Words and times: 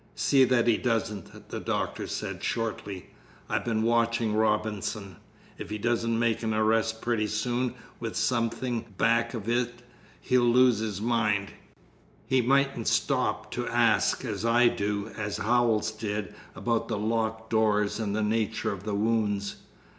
"See 0.15 0.45
that 0.45 0.65
he 0.65 0.77
doesn't," 0.77 1.49
the 1.49 1.59
doctor 1.59 2.07
said 2.07 2.43
shortly. 2.43 3.11
"I've 3.47 3.63
been 3.63 3.83
watching 3.83 4.33
Robinson. 4.33 5.17
If 5.59 5.69
he 5.69 5.77
doesn't 5.77 6.17
make 6.17 6.41
an 6.41 6.55
arrest 6.55 7.03
pretty 7.03 7.27
soon 7.27 7.75
with 7.99 8.15
something 8.15 8.95
back 8.97 9.35
of 9.35 9.47
it 9.47 9.83
he'll 10.19 10.41
lose 10.49 10.79
his 10.79 10.99
mind. 11.01 11.51
He 12.25 12.41
mightn't 12.41 12.87
stop 12.87 13.51
to 13.51 13.67
ask, 13.67 14.25
as 14.25 14.43
I 14.43 14.69
do, 14.69 15.11
as 15.15 15.37
Howells 15.37 15.91
did, 15.91 16.33
about 16.55 16.87
the 16.87 16.97
locked 16.97 17.51
doors 17.51 17.99
and 17.99 18.15
the 18.15 18.23
nature 18.23 18.71
of 18.71 18.85
the 18.85 18.95
wounds." 18.95 19.57